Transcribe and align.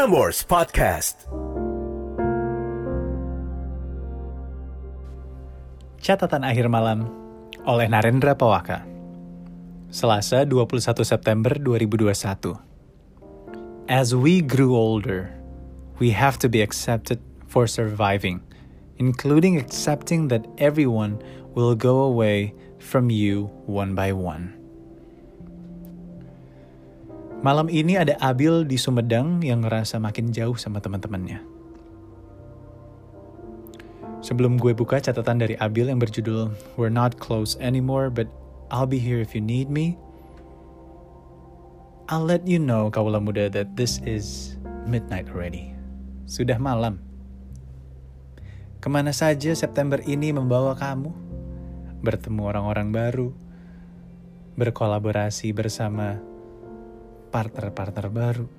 Prambors 0.00 0.40
Podcast. 0.48 1.28
Catatan 6.00 6.40
akhir 6.40 6.72
malam 6.72 7.04
oleh 7.68 7.84
Narendra 7.84 8.32
Pawaka. 8.32 8.80
Selasa 9.92 10.48
21 10.48 11.04
September 11.04 11.52
2021. 11.52 12.56
As 13.92 14.16
we 14.16 14.40
grew 14.40 14.72
older, 14.72 15.36
we 16.00 16.16
have 16.16 16.40
to 16.40 16.48
be 16.48 16.64
accepted 16.64 17.20
for 17.44 17.68
surviving, 17.68 18.40
including 18.96 19.60
accepting 19.60 20.32
that 20.32 20.48
everyone 20.56 21.20
will 21.52 21.76
go 21.76 22.08
away 22.08 22.56
from 22.80 23.12
you 23.12 23.52
one 23.68 23.92
by 23.92 24.16
one. 24.16 24.59
Malam 27.40 27.72
ini 27.72 27.96
ada 27.96 28.20
Abil 28.20 28.68
di 28.68 28.76
Sumedang 28.76 29.40
yang 29.40 29.64
ngerasa 29.64 29.96
makin 29.96 30.28
jauh 30.28 30.60
sama 30.60 30.76
teman-temannya. 30.76 31.40
Sebelum 34.20 34.60
gue 34.60 34.76
buka 34.76 35.00
catatan 35.00 35.40
dari 35.40 35.56
Abil 35.56 35.88
yang 35.88 35.96
berjudul 35.96 36.52
We're 36.76 36.92
not 36.92 37.16
close 37.16 37.56
anymore, 37.56 38.12
but 38.12 38.28
I'll 38.68 38.84
be 38.84 39.00
here 39.00 39.24
if 39.24 39.32
you 39.32 39.40
need 39.40 39.72
me. 39.72 39.96
I'll 42.12 42.28
let 42.28 42.44
you 42.44 42.60
know, 42.60 42.92
kaula 42.92 43.24
muda, 43.24 43.48
that 43.56 43.72
this 43.72 44.04
is 44.04 44.60
midnight 44.84 45.32
already. 45.32 45.72
Sudah 46.28 46.60
malam. 46.60 47.00
Ke 48.84 48.92
mana 48.92 49.16
saja 49.16 49.56
September 49.56 49.96
ini 50.04 50.28
membawa 50.28 50.76
kamu? 50.76 51.08
Bertemu 52.04 52.42
orang-orang 52.52 52.92
baru, 52.92 53.32
berkolaborasi 54.60 55.56
bersama 55.56 56.20
partner-partner 57.30 58.10
baru. 58.10 58.50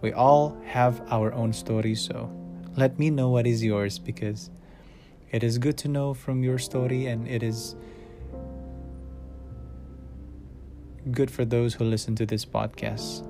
we 0.00 0.12
all 0.12 0.56
have 0.68 1.00
our 1.08 1.32
own 1.32 1.52
story 1.52 1.94
so 1.96 2.28
let 2.76 2.98
me 2.98 3.10
know 3.10 3.28
what 3.28 3.44
is 3.44 3.64
yours 3.64 3.98
because 3.98 4.50
it 5.30 5.42
is 5.42 5.58
good 5.58 5.78
to 5.84 5.88
know 5.88 6.14
from 6.14 6.42
your 6.42 6.58
story 6.58 7.06
and 7.06 7.26
it 7.26 7.42
is 7.42 7.74
good 11.10 11.30
for 11.30 11.44
those 11.44 11.74
who 11.74 11.84
listen 11.84 12.14
to 12.16 12.26
this 12.26 12.44
podcast. 12.44 13.24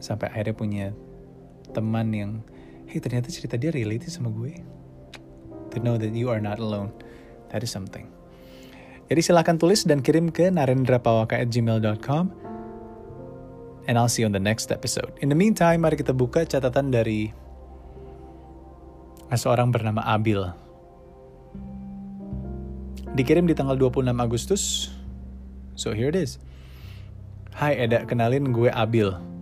Sampai 0.00 0.30
akhirnya 0.30 0.54
punya 0.54 0.86
teman 1.76 2.08
yang 2.16 2.40
hey 2.88 2.96
ternyata 2.96 3.28
cerita 3.28 3.60
dia 3.60 3.68
relate 3.68 4.08
sama 4.08 4.32
gue. 4.32 4.56
To 5.76 5.84
know 5.84 6.00
that 6.00 6.16
you 6.16 6.32
are 6.32 6.40
not 6.40 6.56
alone. 6.56 6.96
That 7.52 7.60
is 7.60 7.68
something. 7.68 8.08
Jadi 9.12 9.20
silahkan 9.20 9.60
tulis 9.60 9.84
dan 9.84 10.00
kirim 10.00 10.32
ke 10.32 10.48
narendrapawaka@gmail.com 10.48 12.24
and 13.86 13.94
I'll 13.94 14.10
see 14.10 14.24
you 14.24 14.28
on 14.28 14.34
the 14.34 14.42
next 14.42 14.72
episode. 14.72 15.12
In 15.20 15.28
the 15.28 15.38
meantime 15.38 15.84
mari 15.84 16.00
kita 16.00 16.16
buka 16.16 16.48
catatan 16.48 16.88
dari 16.90 17.30
seorang 19.30 19.68
bernama 19.68 20.00
Abil. 20.08 20.40
Dikirim 23.12 23.44
di 23.44 23.54
tanggal 23.54 23.76
26 23.76 24.16
Agustus. 24.16 24.90
So 25.76 25.92
here 25.92 26.08
it 26.08 26.16
is. 26.16 26.40
Hai 27.56 27.76
Eda, 27.84 28.04
kenalin 28.08 28.52
gue 28.52 28.68
Abil 28.72 29.35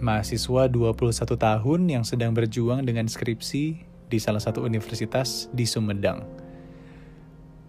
mahasiswa 0.00 0.66
21 0.66 1.36
tahun 1.36 1.80
yang 1.86 2.04
sedang 2.08 2.32
berjuang 2.32 2.88
dengan 2.88 3.04
skripsi 3.04 3.64
di 4.08 4.18
salah 4.18 4.40
satu 4.40 4.64
universitas 4.64 5.52
di 5.52 5.68
Sumedang. 5.68 6.24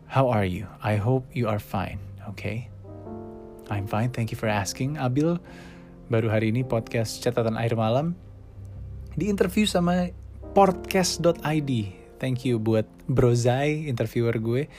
How 0.07 0.31
are 0.31 0.47
you? 0.47 0.67
I 0.79 0.95
hope 0.95 1.27
you 1.35 1.51
are 1.51 1.59
fine, 1.59 1.99
okay? 2.31 2.71
I'm 3.67 3.87
fine, 3.87 4.11
thank 4.11 4.31
you 4.31 4.39
for 4.39 4.47
asking. 4.47 4.99
Abil, 4.99 5.39
baru 6.11 6.27
hari 6.27 6.51
ini 6.51 6.63
podcast 6.63 7.23
catatan 7.23 7.55
air 7.55 7.75
malam 7.75 8.15
di 9.15 9.27
interview 9.31 9.67
sama 9.67 10.11
podcast.id. 10.55 11.71
Thank 12.19 12.43
you 12.43 12.59
buat 12.59 12.87
Brozai, 13.07 13.87
interviewer 13.87 14.35
gue 14.39 14.71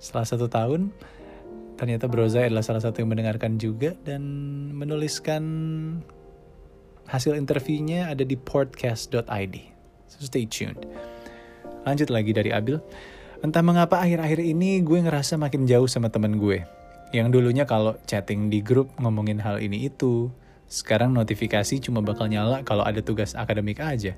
setelah 0.00 0.28
satu 0.28 0.46
tahun. 0.48 0.92
Ternyata 1.74 2.06
Brozai 2.06 2.48
adalah 2.48 2.62
salah 2.62 2.84
satu 2.84 3.02
yang 3.02 3.12
mendengarkan 3.12 3.56
juga 3.56 3.96
dan 4.04 4.22
menuliskan 4.76 5.42
Hasil 7.08 7.36
interviewnya 7.36 8.08
ada 8.08 8.24
di 8.24 8.36
podcast.id. 8.36 9.54
So 10.08 10.24
stay 10.24 10.48
tuned. 10.48 10.88
Lanjut 11.84 12.08
lagi 12.08 12.32
dari 12.32 12.50
Abil. 12.50 12.80
Entah 13.44 13.60
mengapa 13.60 14.00
akhir-akhir 14.00 14.40
ini 14.40 14.80
gue 14.80 15.04
ngerasa 15.04 15.36
makin 15.36 15.68
jauh 15.68 15.84
sama 15.84 16.08
temen 16.08 16.40
gue. 16.40 16.64
Yang 17.12 17.28
dulunya 17.36 17.68
kalau 17.68 17.94
chatting 18.08 18.48
di 18.48 18.64
grup 18.64 18.88
ngomongin 18.96 19.36
hal 19.38 19.60
ini 19.60 19.92
itu, 19.92 20.32
sekarang 20.64 21.12
notifikasi 21.12 21.76
cuma 21.84 22.00
bakal 22.00 22.26
nyala 22.26 22.64
kalau 22.64 22.82
ada 22.82 23.04
tugas 23.04 23.36
akademik 23.36 23.84
aja. 23.84 24.16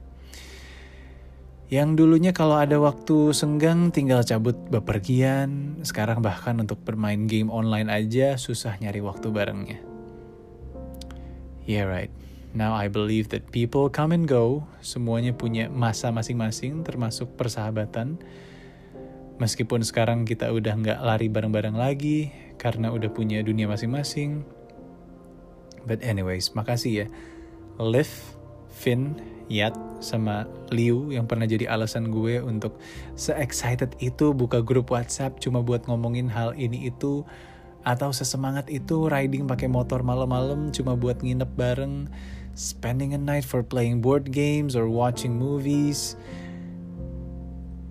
Yang 1.67 1.99
dulunya 1.99 2.31
kalau 2.31 2.55
ada 2.55 2.79
waktu 2.79 3.35
senggang 3.35 3.91
tinggal 3.91 4.23
cabut 4.23 4.55
bepergian, 4.71 5.83
sekarang 5.83 6.23
bahkan 6.23 6.55
untuk 6.63 6.79
bermain 6.87 7.27
game 7.27 7.51
online 7.51 7.91
aja 7.91 8.39
susah 8.39 8.79
nyari 8.79 9.03
waktu 9.03 9.27
barengnya. 9.35 9.83
Yeah 11.67 11.91
right, 11.91 12.15
Now 12.57 12.73
I 12.73 12.89
believe 12.89 13.29
that 13.37 13.53
people 13.53 13.93
come 13.93 14.17
and 14.17 14.25
go, 14.25 14.65
semuanya 14.81 15.37
punya 15.37 15.69
masa 15.69 16.09
masing-masing 16.09 16.89
termasuk 16.89 17.37
persahabatan. 17.37 18.17
Meskipun 19.37 19.85
sekarang 19.85 20.25
kita 20.25 20.49
udah 20.49 20.73
nggak 20.73 21.01
lari 21.05 21.29
bareng-bareng 21.29 21.77
lagi 21.77 22.33
karena 22.57 22.89
udah 22.89 23.13
punya 23.13 23.45
dunia 23.45 23.69
masing-masing. 23.69 24.41
But 25.85 26.01
anyways, 26.01 26.57
makasih 26.57 27.05
ya. 27.05 27.07
Liv, 27.77 28.09
Finn, 28.73 29.21
Yat, 29.53 29.77
sama 30.01 30.49
Liu 30.73 31.13
yang 31.13 31.29
pernah 31.29 31.45
jadi 31.45 31.69
alasan 31.69 32.09
gue 32.09 32.41
untuk 32.41 32.81
se-excited 33.21 34.01
itu 34.01 34.33
buka 34.33 34.65
grup 34.65 34.97
WhatsApp 34.97 35.45
cuma 35.45 35.61
buat 35.61 35.85
ngomongin 35.85 36.33
hal 36.33 36.57
ini 36.57 36.89
itu 36.89 37.21
atau 37.87 38.11
sesemangat 38.11 38.67
itu 38.67 39.07
riding 39.07 39.47
pakai 39.47 39.71
motor 39.71 40.03
malam-malam 40.03 40.75
cuma 40.75 40.99
buat 40.99 41.23
nginep 41.23 41.51
bareng 41.55 42.11
spending 42.57 43.13
a 43.13 43.19
night 43.19 43.45
for 43.45 43.63
playing 43.63 44.01
board 44.01 44.33
games 44.33 44.75
or 44.75 44.89
watching 44.89 45.37
movies. 45.37 46.17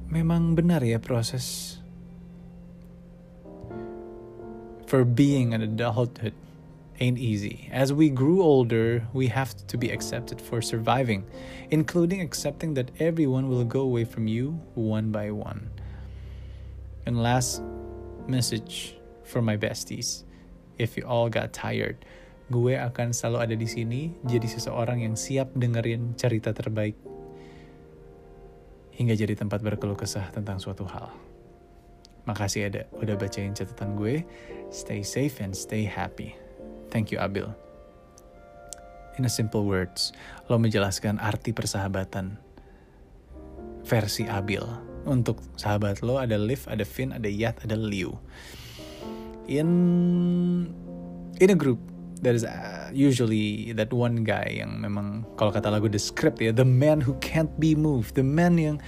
Memang 0.10 0.58
benar 0.58 0.82
ya 0.82 0.98
proses 0.98 1.78
for 4.86 5.06
being 5.06 5.54
an 5.54 5.62
adulthood 5.62 6.34
ain't 7.00 7.18
easy. 7.20 7.70
As 7.72 7.92
we 7.92 8.10
grew 8.10 8.42
older, 8.42 9.06
we 9.14 9.28
have 9.28 9.56
to 9.68 9.78
be 9.78 9.90
accepted 9.90 10.42
for 10.42 10.62
surviving, 10.62 11.26
including 11.70 12.22
accepting 12.22 12.74
that 12.76 12.92
everyone 13.00 13.50
will 13.50 13.66
go 13.66 13.82
away 13.82 14.06
from 14.06 14.28
you 14.28 14.62
one 14.74 15.12
by 15.12 15.32
one. 15.32 15.70
And 17.06 17.22
last 17.22 17.62
message 18.28 18.98
for 19.24 19.42
my 19.42 19.58
besties. 19.58 20.24
If 20.78 20.98
you 20.98 21.04
all 21.04 21.30
got 21.30 21.54
tired, 21.54 22.06
gue 22.46 22.78
akan 22.78 23.10
selalu 23.10 23.38
ada 23.42 23.56
di 23.58 23.66
sini 23.66 24.14
jadi 24.22 24.46
seseorang 24.46 25.02
yang 25.02 25.18
siap 25.18 25.50
dengerin 25.58 26.14
cerita 26.14 26.54
terbaik 26.54 26.94
hingga 28.96 29.18
jadi 29.18 29.34
tempat 29.34 29.66
berkeluh 29.66 29.98
kesah 29.98 30.30
tentang 30.32 30.62
suatu 30.62 30.88
hal. 30.88 31.12
Makasih 32.26 32.70
ada 32.70 32.82
udah 32.98 33.18
bacain 33.18 33.54
catatan 33.54 33.98
gue. 33.98 34.26
Stay 34.74 35.06
safe 35.06 35.42
and 35.44 35.54
stay 35.54 35.86
happy. 35.86 36.34
Thank 36.90 37.14
you 37.14 37.20
Abil. 37.22 37.50
In 39.16 39.24
a 39.24 39.32
simple 39.32 39.64
words, 39.64 40.12
lo 40.52 40.60
menjelaskan 40.60 41.22
arti 41.22 41.54
persahabatan 41.56 42.38
versi 43.86 44.26
Abil. 44.26 44.64
Untuk 45.06 45.38
sahabat 45.54 46.02
lo 46.02 46.18
ada 46.18 46.38
Liv, 46.38 46.66
ada 46.66 46.82
Finn, 46.82 47.14
ada 47.14 47.30
Yat, 47.30 47.62
ada 47.62 47.78
Liu. 47.78 48.18
In 49.46 49.70
in 51.38 51.50
a 51.54 51.58
group 51.58 51.95
there 52.26 52.34
is 52.34 52.42
uh, 52.42 52.90
usually 52.90 53.70
that 53.78 53.94
one 53.94 54.26
guy 54.26 54.58
yang 54.58 54.82
memang 54.82 55.22
kalau 55.38 55.54
kata 55.54 55.70
lagu 55.70 55.86
The 55.86 56.02
Script 56.02 56.42
ya 56.42 56.50
the 56.50 56.66
man 56.66 57.06
who 57.06 57.14
can't 57.22 57.54
be 57.62 57.78
moved 57.78 58.18
the 58.18 58.26
man 58.26 58.58
yang 58.58 58.82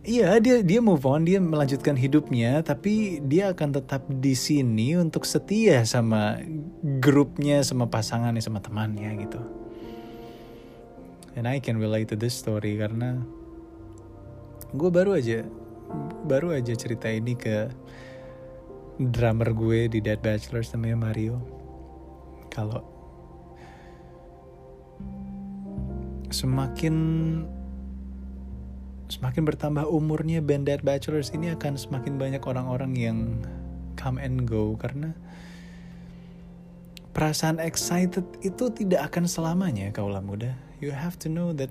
Iya 0.00 0.40
dia 0.40 0.64
dia 0.64 0.80
move 0.80 1.04
on 1.04 1.28
dia 1.28 1.36
melanjutkan 1.36 1.92
hidupnya 1.92 2.64
tapi 2.64 3.20
dia 3.20 3.52
akan 3.52 3.68
tetap 3.68 4.08
di 4.08 4.32
sini 4.32 4.96
untuk 4.96 5.28
setia 5.28 5.84
sama 5.84 6.40
grupnya 7.04 7.60
sama 7.60 7.84
pasangannya 7.84 8.40
sama 8.40 8.64
temannya 8.64 9.12
gitu. 9.20 9.44
And 11.36 11.44
I 11.44 11.60
can 11.60 11.76
relate 11.76 12.08
to 12.10 12.16
this 12.16 12.32
story 12.32 12.80
karena 12.80 13.20
gue 14.72 14.88
baru 14.88 15.20
aja 15.20 15.44
baru 16.24 16.56
aja 16.56 16.72
cerita 16.72 17.12
ini 17.12 17.36
ke 17.36 17.68
drummer 18.96 19.52
gue 19.52 19.84
di 19.92 20.00
Dead 20.00 20.16
Bachelors 20.16 20.72
namanya 20.72 21.12
Mario. 21.12 21.59
Kalau 22.50 22.82
semakin 26.30 26.94
semakin 29.10 29.42
bertambah 29.42 29.90
umurnya 29.90 30.38
band 30.38 30.70
Dead 30.70 30.82
Bachelors 30.86 31.34
ini 31.34 31.50
akan 31.50 31.74
semakin 31.74 32.14
banyak 32.14 32.42
orang-orang 32.46 32.92
yang 32.94 33.18
come 33.98 34.22
and 34.22 34.46
go 34.46 34.78
karena 34.78 35.12
perasaan 37.10 37.58
excited 37.58 38.22
itu 38.40 38.70
tidak 38.70 39.10
akan 39.10 39.26
selamanya 39.26 39.90
kaulah 39.90 40.22
muda. 40.22 40.54
You 40.78 40.94
have 40.94 41.18
to 41.26 41.28
know 41.28 41.50
that 41.52 41.68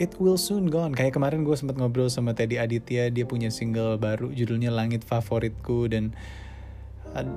it 0.00 0.16
will 0.18 0.40
soon 0.40 0.66
gone. 0.72 0.96
Kayak 0.96 1.14
kemarin 1.14 1.44
gue 1.46 1.54
sempat 1.54 1.78
ngobrol 1.78 2.10
sama 2.10 2.34
Teddy 2.34 2.58
Aditya, 2.58 3.12
dia 3.12 3.22
punya 3.28 3.52
single 3.52 4.00
baru 4.00 4.32
judulnya 4.32 4.74
Langit 4.74 5.06
Favoritku 5.06 5.86
dan 5.86 6.16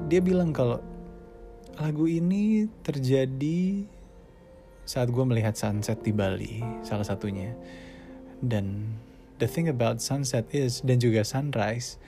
dia 0.07 0.23
bilang 0.23 0.55
kalau 0.55 0.79
lagu 1.75 2.07
ini 2.07 2.71
terjadi 2.79 3.83
saat 4.85 5.09
gue 5.11 5.25
melihat 5.25 5.57
sunset 5.57 5.99
di 6.05 6.13
Bali, 6.15 6.61
salah 6.85 7.03
satunya. 7.03 7.51
Dan 8.39 8.95
the 9.41 9.49
thing 9.49 9.67
about 9.67 9.99
sunset 9.99 10.47
is, 10.55 10.79
dan 10.85 11.01
juga 11.01 11.25
sunrise, 11.25 11.99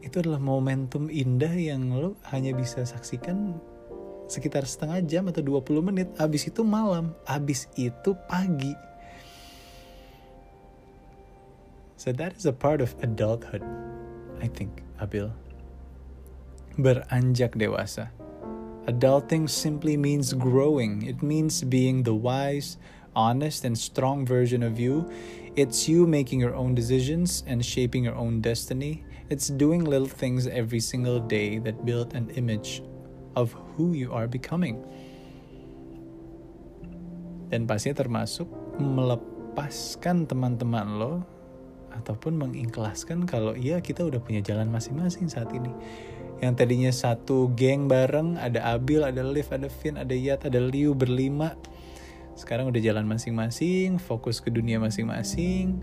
itu 0.00 0.22
adalah 0.22 0.40
momentum 0.40 1.12
indah 1.12 1.52
yang 1.52 1.92
lo 1.92 2.16
hanya 2.32 2.56
bisa 2.56 2.86
saksikan 2.86 3.60
sekitar 4.30 4.64
setengah 4.64 5.02
jam 5.04 5.28
atau 5.28 5.42
20 5.42 5.82
menit. 5.82 6.08
Abis 6.16 6.48
itu 6.48 6.62
malam, 6.62 7.12
abis 7.26 7.66
itu 7.74 8.14
pagi. 8.30 8.72
So 12.00 12.16
that 12.16 12.32
is 12.32 12.48
a 12.48 12.54
part 12.54 12.80
of 12.80 12.96
adulthood, 13.04 13.60
I 14.40 14.48
think, 14.48 14.80
Abil. 15.02 15.28
Beranjak 16.78 17.58
dewasa. 17.58 18.14
Adulting 18.86 19.50
simply 19.50 19.98
means 19.98 20.30
growing. 20.32 21.02
It 21.02 21.18
means 21.18 21.66
being 21.66 22.06
the 22.06 22.14
wise, 22.14 22.78
honest, 23.14 23.66
and 23.66 23.74
strong 23.74 24.22
version 24.22 24.62
of 24.62 24.78
you. 24.78 25.06
It's 25.58 25.90
you 25.90 26.06
making 26.06 26.38
your 26.38 26.54
own 26.54 26.78
decisions 26.78 27.42
and 27.46 27.58
shaping 27.58 28.06
your 28.06 28.14
own 28.14 28.38
destiny. 28.38 29.02
It's 29.30 29.50
doing 29.50 29.82
little 29.82 30.10
things 30.10 30.46
every 30.46 30.78
single 30.78 31.18
day 31.18 31.58
that 31.62 31.82
build 31.82 32.14
an 32.14 32.30
image 32.38 32.82
of 33.34 33.54
who 33.74 33.92
you 33.92 34.14
are 34.14 34.30
becoming. 34.30 34.82
Dan 37.50 37.66
pastinya 37.66 38.06
termasuk 38.06 38.46
melepaskan 38.78 40.30
teman-teman 40.30 40.86
lo 41.02 41.26
ataupun 41.90 42.38
mengikhlaskan 42.38 43.26
kalau 43.26 43.58
iya 43.58 43.82
kita 43.82 44.06
udah 44.06 44.22
punya 44.22 44.38
jalan 44.38 44.70
masing-masing 44.70 45.26
saat 45.26 45.50
ini 45.50 45.74
yang 46.40 46.56
tadinya 46.56 46.88
satu 46.88 47.52
geng 47.52 47.84
bareng 47.84 48.40
ada 48.40 48.72
Abil 48.72 49.04
ada 49.04 49.20
Liv 49.20 49.44
ada 49.52 49.68
Vin 49.68 50.00
ada 50.00 50.16
Yat 50.16 50.48
ada 50.48 50.56
Liu 50.56 50.96
berlima. 50.96 51.52
Sekarang 52.32 52.72
udah 52.72 52.80
jalan 52.80 53.04
masing-masing 53.04 54.00
fokus 54.00 54.40
ke 54.40 54.48
dunia 54.48 54.80
masing-masing. 54.80 55.76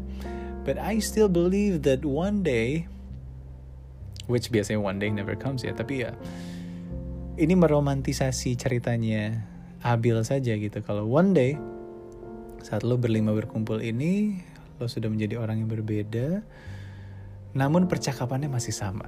But 0.65 0.81
I 0.81 0.98
still 0.98 1.30
believe 1.30 1.86
that 1.86 2.01
one 2.01 2.42
day 2.42 2.89
which 4.25 4.50
biasanya 4.50 4.81
one 4.81 4.98
day 4.98 5.13
never 5.13 5.38
comes 5.38 5.62
ya 5.62 5.71
tapi 5.77 6.04
ya 6.04 6.12
ini 7.38 7.54
meromantisasi 7.54 8.57
ceritanya 8.57 9.45
Abil 9.86 10.18
saja 10.25 10.57
gitu. 10.57 10.81
Kalau 10.81 11.06
one 11.06 11.38
day 11.38 11.54
saat 12.65 12.81
lo 12.81 12.98
berlima 12.98 13.30
berkumpul 13.30 13.77
ini 13.77 14.42
lo 14.81 14.89
sudah 14.89 15.07
menjadi 15.07 15.38
orang 15.38 15.62
yang 15.62 15.69
berbeda 15.69 16.42
namun 17.54 17.86
percakapannya 17.86 18.50
masih 18.50 18.74
sama 18.74 19.06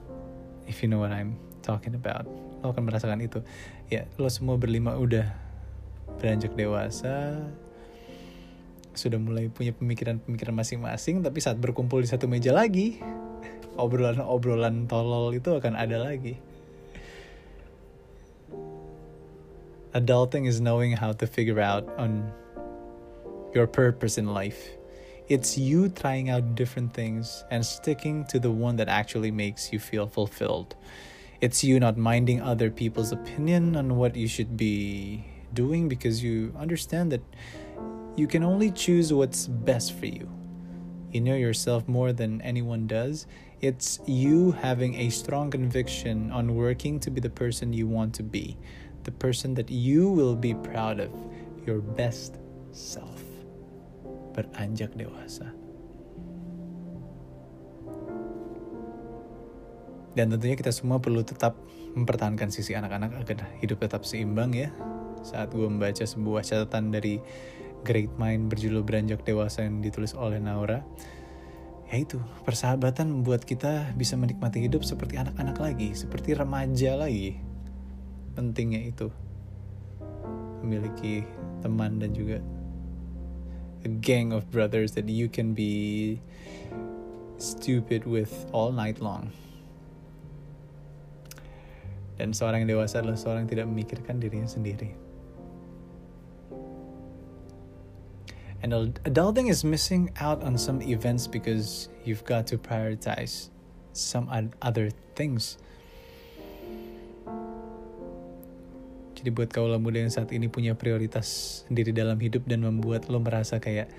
if 0.70 0.86
you 0.86 0.88
know 0.88 1.02
what 1.02 1.10
I'm 1.10 1.36
talking 1.66 1.98
about. 1.98 2.30
Lo 2.62 2.72
akan 2.72 2.86
merasakan 2.86 3.20
itu. 3.26 3.42
Ya 3.90 4.06
lo 4.22 4.30
semua 4.30 4.56
berlima 4.56 4.94
udah 4.96 5.26
beranjak 6.22 6.54
dewasa 6.54 7.42
sudah 8.94 9.16
mulai 9.16 9.48
punya 9.48 9.72
pemikiran-pemikiran 9.72 10.52
masing-masing 10.52 11.24
tapi 11.24 11.40
saat 11.40 11.56
berkumpul 11.56 12.04
di 12.04 12.10
satu 12.10 12.28
meja 12.28 12.52
lagi 12.52 13.00
obrolan-obrolan 13.80 14.92
tolol 14.92 15.32
itu 15.32 15.56
akan 15.56 15.80
ada 15.80 16.04
lagi. 16.04 16.36
Adulting 19.96 20.46
is 20.46 20.60
knowing 20.60 20.94
how 20.94 21.16
to 21.16 21.26
figure 21.26 21.64
out 21.64 21.88
on 21.96 22.30
your 23.56 23.66
purpose 23.66 24.20
in 24.20 24.30
life 24.30 24.79
It's 25.30 25.60
you 25.60 25.90
trying 25.90 26.32
out 26.32 26.56
different 26.56 26.92
things 26.92 27.44
and 27.52 27.64
sticking 27.64 28.26
to 28.30 28.40
the 28.40 28.50
one 28.50 28.78
that 28.78 28.88
actually 28.88 29.30
makes 29.30 29.72
you 29.72 29.78
feel 29.78 30.08
fulfilled. 30.08 30.76
It's 31.40 31.64
you 31.64 31.80
not 31.80 31.98
minding 31.98 32.42
other 32.42 32.72
people's 32.72 33.12
opinion 33.12 33.76
on 33.76 33.96
what 33.96 34.16
you 34.16 34.28
should 34.28 34.58
be 34.58 35.24
doing 35.54 35.88
because 35.88 36.24
you 36.24 36.52
understand 36.58 37.12
that 37.12 37.22
you 38.16 38.26
can 38.26 38.44
only 38.44 38.72
choose 38.72 39.14
what's 39.14 39.46
best 39.46 39.94
for 39.94 40.08
you. 40.08 40.28
You 41.12 41.22
know 41.22 41.36
yourself 41.36 41.88
more 41.88 42.12
than 42.12 42.42
anyone 42.42 42.88
does. 42.88 43.28
It's 43.62 44.00
you 44.08 44.54
having 44.54 44.96
a 44.96 45.12
strong 45.12 45.52
conviction 45.52 46.32
on 46.32 46.56
working 46.56 47.00
to 47.02 47.12
be 47.12 47.22
the 47.22 47.30
person 47.30 47.72
you 47.72 47.88
want 47.88 48.16
to 48.16 48.24
be, 48.24 48.58
the 49.04 49.12
person 49.12 49.54
that 49.54 49.70
you 49.70 50.10
will 50.10 50.36
be 50.36 50.56
proud 50.56 51.00
of, 51.00 51.12
your 51.68 51.82
best 51.82 52.38
self. 52.72 53.19
Beranjak 54.34 54.94
dewasa. 54.96 55.52
Dan 60.18 60.34
tentunya 60.34 60.58
kita 60.58 60.74
semua 60.74 60.98
perlu 61.00 61.22
tetap 61.22 61.56
mempertahankan 61.96 62.50
sisi 62.52 62.74
anak-anak 62.76 63.24
agar 63.24 63.48
hidup 63.62 63.80
tetap 63.80 64.04
seimbang 64.04 64.52
ya. 64.52 64.74
Saat 65.22 65.54
gue 65.54 65.64
membaca 65.64 66.04
sebuah 66.04 66.44
catatan 66.44 66.92
dari 66.92 67.22
Great 67.88 68.12
Mind 68.20 68.52
berjudul 68.52 68.84
Beranjak 68.84 69.24
Dewasa 69.24 69.64
yang 69.64 69.80
ditulis 69.80 70.12
oleh 70.12 70.42
Naura, 70.42 70.84
yaitu 71.88 72.20
persahabatan 72.44 73.08
membuat 73.08 73.48
kita 73.48 73.96
bisa 73.96 74.20
menikmati 74.20 74.60
hidup 74.60 74.84
seperti 74.84 75.16
anak-anak 75.16 75.56
lagi, 75.56 75.96
seperti 75.96 76.36
remaja 76.36 77.00
lagi. 77.00 77.40
Pentingnya 78.36 78.92
itu 78.92 79.08
memiliki 80.60 81.24
teman 81.64 82.00
dan 82.00 82.12
juga 82.12 82.44
a 83.86 83.88
gang 83.88 84.34
of 84.34 84.52
brothers 84.52 84.94
that 84.94 85.08
you 85.08 85.30
can 85.30 85.54
be 85.54 86.22
stupid 87.38 88.06
with 88.06 88.46
all 88.52 88.72
night 88.72 89.00
long. 89.00 89.32
Dan 92.20 92.36
seorang 92.36 92.68
yang 92.68 92.76
dewasa 92.76 93.00
adalah 93.00 93.16
seorang 93.16 93.48
yang 93.48 93.52
tidak 93.56 93.68
memikirkan 93.72 94.20
dirinya 94.20 94.48
sendiri. 94.48 94.92
And 98.60 98.76
adulting 99.08 99.48
is 99.48 99.64
missing 99.64 100.12
out 100.20 100.44
on 100.44 100.60
some 100.60 100.84
events 100.84 101.32
because 101.32 101.88
you've 102.04 102.28
got 102.28 102.44
to 102.52 102.60
prioritize 102.60 103.56
some 103.96 104.28
other 104.62 104.92
things. 105.16 105.56
Jadi 109.20 109.36
buat 109.36 109.52
kaulah 109.52 109.76
muda 109.76 110.00
yang 110.00 110.08
saat 110.08 110.32
ini 110.32 110.48
punya 110.48 110.80
prioritas 110.80 111.62
sendiri 111.68 111.92
dalam 111.92 112.16
hidup 112.16 112.48
dan 112.48 112.64
membuat 112.64 113.12
lo 113.12 113.20
merasa 113.20 113.60
kayak 113.60 113.92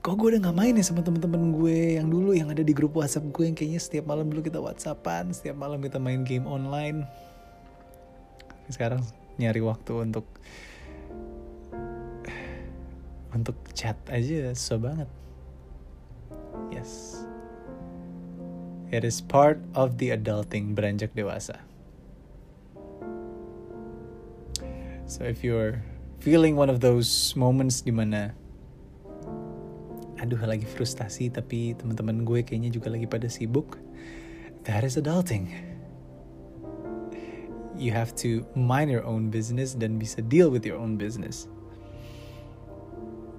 kok 0.00 0.16
gue 0.16 0.32
udah 0.34 0.50
gak 0.50 0.56
main 0.56 0.74
ya 0.74 0.82
sama 0.82 1.04
temen-temen 1.04 1.54
gue 1.54 2.00
yang 2.00 2.08
dulu 2.08 2.32
yang 2.32 2.48
ada 2.48 2.64
di 2.64 2.72
grup 2.72 2.96
WhatsApp 2.96 3.30
gue 3.30 3.44
yang 3.46 3.54
kayaknya 3.54 3.78
setiap 3.78 4.08
malam 4.10 4.26
dulu 4.26 4.42
kita 4.42 4.58
WhatsAppan, 4.58 5.30
setiap 5.30 5.54
malam 5.54 5.78
kita 5.78 6.02
main 6.02 6.26
game 6.26 6.48
online. 6.50 7.06
Sekarang 8.66 9.06
nyari 9.38 9.62
waktu 9.62 9.92
untuk 10.02 10.26
untuk 13.30 13.54
chat 13.70 13.94
aja 14.10 14.50
susah 14.50 14.78
banget. 14.82 15.08
Yes. 16.74 17.22
It 18.90 19.06
is 19.06 19.22
part 19.22 19.62
of 19.78 20.02
the 20.02 20.10
adulting 20.10 20.74
beranjak 20.74 21.14
dewasa. 21.14 21.69
So 25.10 25.26
if 25.26 25.42
you're 25.42 25.82
feeling 26.22 26.54
one 26.54 26.70
of 26.70 26.78
those 26.78 27.34
moments 27.34 27.82
di 27.82 27.90
mana 27.90 28.30
aduh 30.22 30.38
lagi 30.46 30.62
frustasi 30.62 31.34
tapi 31.34 31.74
teman-teman 31.74 32.22
gue 32.22 32.46
kayaknya 32.46 32.70
juga 32.70 32.94
lagi 32.94 33.10
pada 33.10 33.26
sibuk, 33.26 33.74
that 34.62 34.86
is 34.86 34.94
adulting. 34.94 35.50
You 37.74 37.90
have 37.90 38.14
to 38.22 38.46
mind 38.54 38.94
your 38.94 39.02
own 39.02 39.34
business 39.34 39.74
dan 39.74 39.98
bisa 39.98 40.22
deal 40.22 40.46
with 40.46 40.62
your 40.62 40.78
own 40.78 40.94
business. 40.94 41.50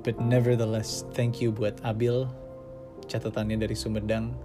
But 0.03 0.19
nevertheless, 0.19 1.07
thank 1.15 1.39
you 1.39 1.55
buat 1.55 1.79
Abil. 1.87 2.27
Catatannya 3.07 3.55
dari 3.55 3.79
Sumedang. 3.79 4.35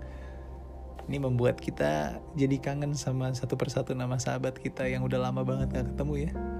Ini 1.11 1.18
membuat 1.18 1.59
kita 1.59 2.23
jadi 2.38 2.54
kangen 2.62 2.95
sama 2.95 3.35
satu 3.35 3.59
persatu 3.59 3.99
nama 3.99 4.14
sahabat 4.14 4.62
kita 4.62 4.87
yang 4.87 5.02
udah 5.02 5.26
lama 5.26 5.42
banget 5.42 5.75
gak 5.75 5.90
ketemu 5.90 6.30
ya. 6.30 6.55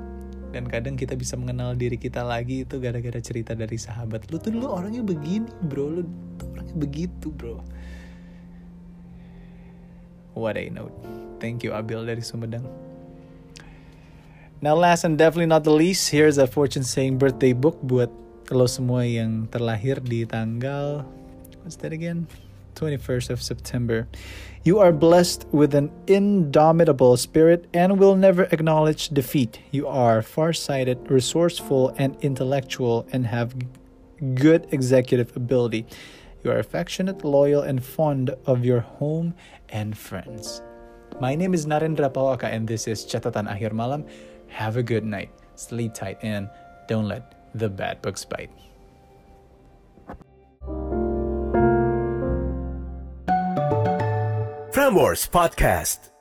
Dan 0.55 0.71
kadang 0.71 0.95
kita 0.95 1.19
bisa 1.19 1.35
mengenal 1.35 1.75
diri 1.75 1.99
kita 1.99 2.23
lagi 2.23 2.63
itu 2.63 2.79
gara-gara 2.79 3.19
cerita 3.19 3.53
dari 3.53 3.77
sahabat. 3.77 4.31
Lu 4.31 4.39
tuh 4.39 4.55
dulu 4.55 4.71
orangnya 4.71 5.03
begini 5.03 5.51
bro, 5.67 6.01
lu 6.01 6.03
tuh 6.39 6.49
orangnya 6.55 6.77
begitu 6.79 7.29
bro. 7.33 7.61
What 10.37 10.61
a 10.61 10.69
note. 10.69 10.93
Thank 11.41 11.65
you 11.65 11.73
Abil 11.73 12.05
dari 12.05 12.21
Sumedang. 12.21 12.65
Now 14.61 14.77
last 14.77 15.05
and 15.05 15.21
definitely 15.21 15.49
not 15.49 15.65
the 15.65 15.73
least, 15.73 16.09
here's 16.09 16.41
a 16.41 16.49
fortune 16.49 16.85
saying 16.85 17.21
birthday 17.21 17.53
book 17.53 17.77
buat 17.85 18.09
lo 18.49 18.65
semua 18.65 19.05
yang 19.05 19.51
terlahir 19.51 19.99
di 20.01 20.23
tanggal 20.25 21.05
what's 21.67 21.75
that 21.83 21.91
again? 21.91 22.31
21st 22.77 23.31
of 23.31 23.43
September. 23.43 24.07
You 24.63 24.79
are 24.79 24.93
blessed 24.93 25.47
with 25.51 25.75
an 25.75 25.91
indomitable 26.07 27.17
spirit 27.17 27.67
and 27.73 27.99
will 27.99 28.15
never 28.15 28.45
acknowledge 28.53 29.09
defeat. 29.09 29.59
You 29.71 29.89
are 29.89 30.23
farsighted, 30.23 31.11
resourceful, 31.11 31.95
and 31.99 32.17
intellectual 32.21 33.07
and 33.13 33.27
have 33.27 33.57
good 34.35 34.69
executive 34.71 35.37
ability. 35.37 35.87
You 36.45 36.53
are 36.53 36.59
affectionate, 36.59 37.25
loyal, 37.25 37.63
and 37.63 37.85
fond 37.85 38.31
of 38.47 38.65
your 38.65 38.81
home 38.81 39.35
and 39.69 39.97
friends. 39.97 40.63
My 41.21 41.35
name 41.35 41.55
is 41.55 41.67
Narendra 41.67 42.13
Pawaka, 42.13 42.45
and 42.45 42.69
this 42.69 42.87
is 42.87 43.05
Catatan 43.05 43.49
Akhir 43.49 43.73
Malam. 43.73 44.05
Have 44.49 44.77
a 44.77 44.83
good 44.83 45.05
night, 45.05 45.31
sleep 45.55 45.95
tight, 45.95 46.19
and 46.23 46.49
don't 46.89 47.09
let 47.09 47.51
the 47.55 47.69
bad 47.69 48.03
books 48.03 48.25
bite. 48.25 48.51
Frameworks 54.87 55.27
Podcast. 55.27 56.16